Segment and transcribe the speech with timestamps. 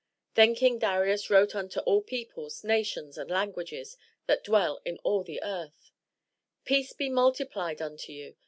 [0.33, 5.39] Then King Darius wrote unto all peoples, nations and languages, that dwell in all the
[5.43, 5.91] earth:
[6.65, 8.35] "Peace be multiplied unto you!